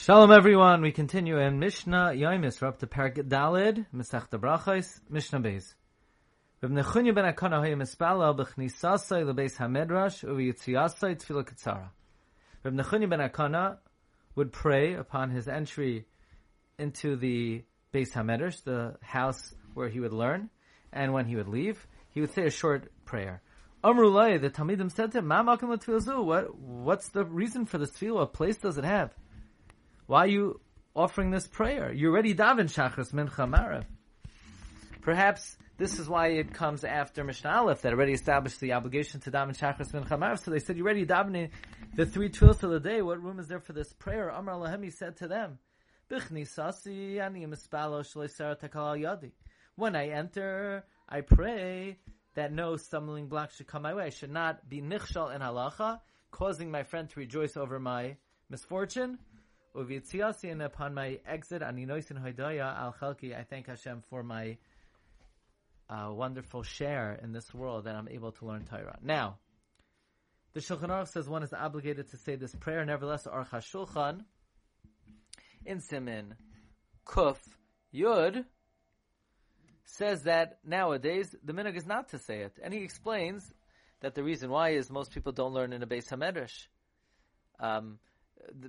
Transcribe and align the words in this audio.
Shalom 0.00 0.30
everyone, 0.30 0.80
we 0.80 0.92
continue 0.92 1.38
in 1.38 1.58
Mishnah 1.58 2.12
Yoimis, 2.14 2.62
we're 2.62 2.68
up 2.68 2.78
to 2.78 2.86
Parak 2.86 3.16
Dalid, 3.16 3.84
Mesech 3.92 4.28
Brachos, 4.28 5.00
Mishnah 5.10 5.40
Beis. 5.40 5.74
Reb 6.62 6.70
Nechunya 6.70 7.12
ben 7.12 7.24
Akana 7.24 7.60
b'chnisasai 7.60 9.24
lebeis 9.24 9.56
hamedrash 9.56 10.22
uv'yitziyasai 10.24 11.16
tefillah 11.16 11.44
katzara. 11.44 11.88
Reb 12.62 12.74
Nechunya 12.74 13.10
ben 13.10 13.18
Akana 13.18 13.78
would 14.36 14.52
pray 14.52 14.94
upon 14.94 15.30
his 15.30 15.48
entry 15.48 16.06
into 16.78 17.16
the 17.16 17.64
Beis 17.92 18.12
Hamedrash, 18.12 18.62
the 18.62 18.94
house 19.02 19.52
where 19.74 19.88
he 19.88 19.98
would 19.98 20.12
learn, 20.12 20.48
and 20.92 21.12
when 21.12 21.26
he 21.26 21.34
would 21.34 21.48
leave, 21.48 21.88
he 22.10 22.20
would 22.20 22.32
say 22.32 22.44
a 22.44 22.50
short 22.50 22.92
prayer. 23.04 23.42
Amrulay, 23.82 24.40
the 24.40 24.48
Talmidim 24.48 24.92
said 24.92 25.10
to 25.12 25.18
him, 25.18 25.26
Ma 25.26 25.42
What, 25.42 26.56
what's 26.56 27.08
the 27.08 27.24
reason 27.24 27.66
for 27.66 27.78
this 27.78 27.90
tefillah? 27.90 28.14
What 28.14 28.32
place 28.32 28.58
does 28.58 28.78
it 28.78 28.84
have? 28.84 29.12
Why 30.08 30.24
are 30.24 30.28
you 30.28 30.60
offering 30.96 31.30
this 31.30 31.46
prayer? 31.46 31.92
You 31.92 32.08
already 32.08 32.34
daven 32.34 32.72
Shachris 32.72 33.12
Mincha 33.12 33.46
Marav. 33.46 33.84
Perhaps 35.02 35.58
this 35.76 35.98
is 35.98 36.08
why 36.08 36.28
it 36.28 36.54
comes 36.54 36.82
after 36.82 37.22
Mishnah 37.22 37.50
Aleph 37.50 37.82
that 37.82 37.92
already 37.92 38.14
established 38.14 38.58
the 38.58 38.72
obligation 38.72 39.20
to 39.20 39.30
daven 39.30 39.54
Shachris 39.54 39.92
Mincha 39.92 40.18
Marav. 40.18 40.42
So 40.42 40.50
they 40.50 40.60
said, 40.60 40.78
you 40.78 40.84
already 40.84 41.04
davening 41.04 41.50
the 41.94 42.06
three 42.06 42.30
tefillos 42.30 42.62
of 42.62 42.70
the 42.70 42.80
day. 42.80 43.02
What 43.02 43.22
room 43.22 43.38
is 43.38 43.48
there 43.48 43.60
for 43.60 43.74
this 43.74 43.92
prayer? 43.92 44.30
Amar 44.30 44.54
Lahemi 44.54 44.90
said 44.90 45.18
to 45.18 45.28
them, 45.28 45.58
When 49.76 49.94
I 49.94 50.08
enter, 50.08 50.84
I 51.06 51.20
pray 51.20 51.98
that 52.34 52.52
no 52.54 52.76
stumbling 52.76 53.26
block 53.26 53.50
should 53.50 53.66
come 53.66 53.82
my 53.82 53.92
way. 53.92 54.04
I 54.04 54.08
should 54.08 54.32
not 54.32 54.70
be 54.70 54.80
nichshal 54.80 55.34
in 55.34 55.42
halacha, 55.42 56.00
causing 56.30 56.70
my 56.70 56.84
friend 56.84 57.10
to 57.10 57.20
rejoice 57.20 57.58
over 57.58 57.78
my 57.78 58.16
misfortune. 58.48 59.18
And 59.74 60.62
upon 60.62 60.94
my 60.94 61.18
exit, 61.26 61.62
Aninoisin 61.62 62.22
Hoidaya 62.22 62.76
Al 62.78 62.94
Chalki, 63.00 63.38
I 63.38 63.44
thank 63.44 63.66
Hashem 63.66 64.02
for 64.08 64.22
my 64.22 64.56
uh, 65.88 66.10
wonderful 66.10 66.62
share 66.62 67.18
in 67.22 67.32
this 67.32 67.52
world 67.54 67.84
that 67.84 67.94
I'm 67.94 68.08
able 68.08 68.32
to 68.32 68.46
learn 68.46 68.64
Torah. 68.64 68.98
Now, 69.02 69.38
the 70.54 70.60
Shulchan 70.60 70.88
Aruch 70.88 71.08
says 71.08 71.28
one 71.28 71.42
is 71.42 71.52
obligated 71.52 72.10
to 72.10 72.16
say 72.16 72.36
this 72.36 72.54
prayer. 72.54 72.84
Nevertheless, 72.84 73.26
Aruch 73.26 73.50
HaShulchan, 73.50 74.24
in 75.64 75.80
Simin 75.80 76.34
Kuf 77.06 77.38
Yud, 77.94 78.44
says 79.84 80.22
that 80.24 80.58
nowadays 80.64 81.34
the 81.44 81.52
minhag 81.52 81.76
is 81.76 81.86
not 81.86 82.08
to 82.10 82.18
say 82.18 82.40
it, 82.40 82.58
and 82.62 82.72
he 82.74 82.82
explains 82.82 83.50
that 84.00 84.14
the 84.14 84.22
reason 84.22 84.50
why 84.50 84.70
is 84.70 84.90
most 84.90 85.12
people 85.12 85.32
don't 85.32 85.52
learn 85.52 85.72
in 85.72 85.82
a 85.82 85.86
Beis 85.86 86.08
Hamedrash. 86.08 86.66
Um, 87.60 87.98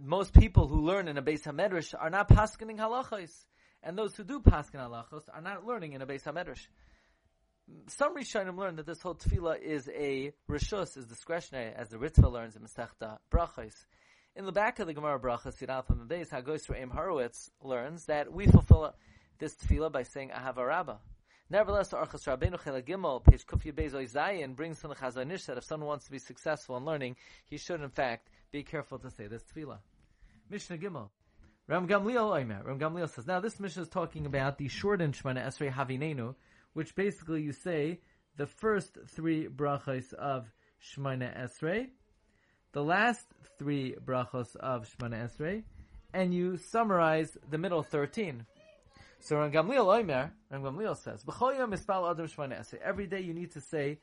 most 0.00 0.32
people 0.32 0.68
who 0.68 0.80
learn 0.80 1.08
in 1.08 1.18
a 1.18 1.22
Beis 1.22 1.42
Hamedrash 1.42 1.94
are 1.98 2.10
not 2.10 2.28
paskening 2.28 2.78
halachos, 2.78 3.32
and 3.82 3.96
those 3.96 4.16
who 4.16 4.24
do 4.24 4.40
paskin 4.40 4.80
halachos 4.80 5.28
are 5.32 5.40
not 5.40 5.64
learning 5.66 5.92
in 5.92 6.02
a 6.02 6.06
Beis 6.06 6.24
Hamedrash. 6.24 6.66
Some 7.88 8.16
Rishonim 8.16 8.56
learn 8.56 8.76
that 8.76 8.86
this 8.86 9.02
whole 9.02 9.14
tefillah 9.14 9.60
is 9.60 9.88
a 9.88 10.32
rishus, 10.50 10.96
is 10.96 11.06
discretionary, 11.06 11.72
as 11.74 11.90
the 11.90 11.98
Ritva 11.98 12.30
learns 12.30 12.56
in 12.56 12.62
Masechta 12.62 13.18
Brachos. 13.30 13.74
In 14.34 14.46
the 14.46 14.52
back 14.52 14.78
of 14.78 14.86
the 14.86 14.94
Gemara 14.94 15.18
Brachos, 15.18 15.56
from 15.86 15.98
the 15.98 16.04
base, 16.04 16.30
Hagos 16.30 16.66
Re'im 16.66 16.90
Horowitz 16.90 17.50
learns 17.62 18.06
that 18.06 18.32
we 18.32 18.46
fulfill 18.46 18.94
this 19.38 19.54
tefillah 19.54 19.92
by 19.92 20.04
saying 20.04 20.30
Ahava 20.30 20.66
Rabbah. 20.66 20.96
Nevertheless, 21.50 21.92
Orchos 21.92 22.26
Rabbeinu 22.26 22.62
Chela 22.62 22.82
Gimel, 22.82 23.24
page 23.24 23.46
Kufya 23.46 23.72
Bezoy 23.72 24.10
Zayin, 24.10 24.54
brings 24.54 24.78
from 24.78 24.90
the 24.90 24.96
Chazon 24.96 25.32
Ish 25.32 25.44
that 25.44 25.56
if 25.56 25.64
someone 25.64 25.88
wants 25.88 26.04
to 26.04 26.10
be 26.10 26.18
successful 26.18 26.76
in 26.76 26.84
learning, 26.84 27.16
he 27.46 27.56
should 27.56 27.80
in 27.80 27.88
fact 27.88 28.28
be 28.52 28.62
careful 28.62 28.98
to 28.98 29.10
say 29.10 29.26
this 29.28 29.42
tefillah. 29.42 29.78
Mishnah 30.50 30.76
Gimel. 30.76 31.08
Ram 31.66 31.88
Gamliel 31.88 32.16
oh, 32.16 32.32
Oimer. 32.32 32.64
Ram 32.64 32.78
Gamliel 32.78 33.08
says, 33.08 33.26
now 33.26 33.40
this 33.40 33.58
Mishnah 33.58 33.82
is 33.82 33.88
talking 33.88 34.26
about 34.26 34.58
the 34.58 34.68
shortened 34.68 35.14
Shemoneh 35.14 35.46
Esrei 35.46 35.72
Havinenu, 35.72 36.34
which 36.74 36.94
basically 36.94 37.42
you 37.42 37.52
say 37.52 38.00
the 38.36 38.46
first 38.46 38.98
three 39.06 39.46
brachos 39.46 40.12
of 40.14 40.52
Shemoneh 40.82 41.34
Esrei, 41.38 41.88
the 42.72 42.82
last 42.84 43.26
three 43.58 43.96
brachos 44.04 44.54
of 44.56 44.86
Shemoneh 44.88 45.30
Esrei, 45.30 45.62
and 46.12 46.34
you 46.34 46.58
summarize 46.58 47.36
the 47.50 47.58
middle 47.58 47.82
13. 47.82 48.44
So 49.20 49.36
Ram 49.36 49.50
Gamliel 49.50 49.86
Oimer, 49.86 50.30
Ram 50.50 50.62
Gamliel 50.62 50.96
says, 50.96 51.24
Every 52.84 53.06
day 53.06 53.20
you 53.20 53.34
need 53.34 53.52
to 53.52 53.60
say 53.60 53.98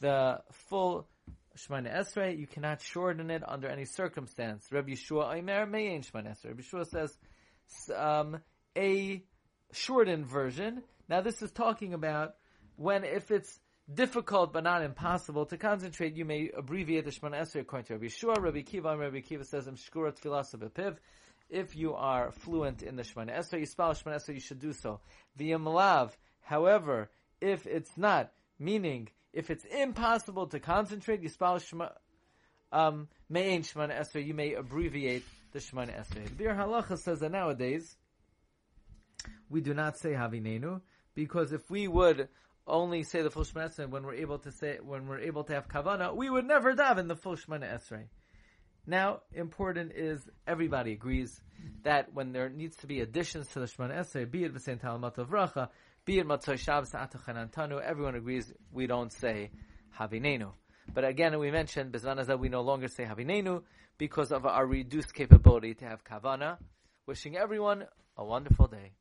the 0.00 0.40
full 0.52 1.08
Shemoneh 1.56 1.94
Esrei, 1.94 2.38
you 2.38 2.46
cannot 2.46 2.80
shorten 2.80 3.30
it 3.30 3.42
under 3.46 3.68
any 3.68 3.84
circumstance. 3.84 4.66
Rabbi 4.72 4.92
Yeshua 4.92 5.36
Aimer 5.36 5.66
Me'ain 5.66 6.02
Shemoneh 6.02 6.32
Esrei. 6.32 6.48
Rabbi 6.48 6.62
Yeshua 6.62 6.86
says 6.86 7.16
um, 7.94 8.40
a 8.76 9.22
shortened 9.72 10.26
version. 10.26 10.82
Now 11.08 11.20
this 11.20 11.42
is 11.42 11.52
talking 11.52 11.94
about 11.94 12.34
when 12.76 13.04
if 13.04 13.30
it's 13.30 13.60
difficult 13.92 14.52
but 14.52 14.64
not 14.64 14.82
impossible 14.82 15.46
to 15.46 15.56
concentrate, 15.56 16.16
you 16.16 16.24
may 16.24 16.50
abbreviate 16.56 17.04
the 17.04 17.12
Shemoneh 17.12 17.42
Esrei 17.42 17.60
according 17.60 17.86
to 17.86 17.94
Rabbi 17.94 18.06
Yeshua. 18.06 18.40
Rabbi 18.40 18.62
Akiva, 18.62 18.98
Rabbi 18.98 19.20
Akiva 19.20 19.44
says, 19.44 19.66
Mshkurat 19.66 20.20
Filasav 20.20 20.62
If 21.50 21.76
you 21.76 21.94
are 21.94 22.32
fluent 22.32 22.82
in 22.82 22.96
the 22.96 23.02
Shemoneh 23.02 23.38
Esrei, 23.38 23.60
you 23.60 23.66
spell 23.66 23.92
Shemoneh 23.92 24.16
Esrei, 24.16 24.34
you 24.34 24.40
should 24.40 24.60
do 24.60 24.72
so. 24.72 25.00
The 25.36 25.54
however, 26.42 27.10
if 27.40 27.66
it's 27.66 27.96
not, 27.96 28.32
meaning 28.58 29.08
if 29.32 29.50
it's 29.50 29.64
impossible 29.64 30.46
to 30.48 30.60
concentrate, 30.60 31.22
you 31.22 31.28
spell 31.28 31.58
Shema, 31.58 31.88
um, 32.72 33.08
Me'en 33.28 33.62
Esrei, 33.62 34.26
you 34.26 34.34
may 34.34 34.54
abbreviate 34.54 35.24
the 35.52 35.58
Shemoneh 35.58 35.94
Esrei. 35.98 36.24
The 36.24 36.44
Biur 36.44 36.56
Halacha 36.56 36.98
says 36.98 37.20
that 37.20 37.32
nowadays, 37.32 37.96
we 39.48 39.60
do 39.60 39.74
not 39.74 39.98
say 39.98 40.10
Havinenu, 40.10 40.80
because 41.14 41.52
if 41.52 41.70
we 41.70 41.86
would 41.86 42.28
only 42.66 43.02
say 43.02 43.22
the 43.22 43.30
full 43.30 43.44
Shemoneh 43.44 43.76
Esrei 43.76 43.88
when 43.88 44.04
we're 44.04 44.14
able 44.14 44.38
to 44.38 44.50
say, 44.50 44.78
when 44.82 45.06
we're 45.06 45.20
able 45.20 45.44
to 45.44 45.52
have 45.52 45.68
Kavana, 45.68 46.14
we 46.16 46.30
would 46.30 46.46
never 46.46 46.74
daven 46.74 47.08
the 47.08 47.16
full 47.16 47.36
Shemana 47.36 47.74
Esrei. 47.74 48.04
Now, 48.86 49.20
important 49.32 49.92
is 49.94 50.28
everybody 50.46 50.92
agrees 50.92 51.40
that 51.84 52.12
when 52.12 52.32
there 52.32 52.50
needs 52.50 52.76
to 52.78 52.86
be 52.86 53.00
additions 53.00 53.48
to 53.48 53.60
the 53.60 53.66
Shemoneh 53.66 54.00
Esrei, 54.00 54.30
be 54.30 54.44
it 54.44 54.54
V'sein 54.54 54.78
Talamat 54.78 55.16
of 55.18 55.30
Racha, 55.30 55.68
be 56.04 56.18
it 56.18 56.26
Matzah 56.26 56.58
Shabbos 56.58 56.90
Antanu, 56.90 57.80
everyone 57.80 58.14
agrees 58.14 58.52
we 58.72 58.86
don't 58.86 59.10
say 59.12 59.50
Havinenu. 59.98 60.52
But 60.92 61.04
again, 61.04 61.38
we 61.38 61.50
mentioned 61.50 61.92
Bezman 61.92 62.38
we 62.38 62.50
no 62.50 62.60
longer 62.60 62.88
say 62.88 63.04
Havinenu 63.04 63.62
because 63.96 64.32
of 64.32 64.44
our 64.44 64.66
reduced 64.66 65.14
capability 65.14 65.74
to 65.74 65.86
have 65.86 66.04
Kavana. 66.04 66.58
Wishing 67.06 67.36
everyone 67.36 67.86
a 68.18 68.24
wonderful 68.24 68.66
day. 68.66 68.92